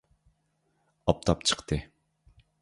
[1.11, 1.79] ئاپتاپ چىقتى